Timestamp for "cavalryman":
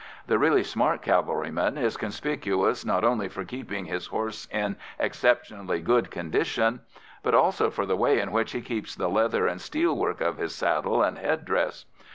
1.03-1.77